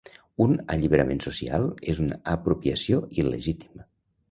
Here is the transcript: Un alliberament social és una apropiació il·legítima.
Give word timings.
Un 0.45 0.53
alliberament 0.75 1.21
social 1.25 1.67
és 1.95 2.03
una 2.07 2.19
apropiació 2.33 3.05
il·legítima. 3.21 3.89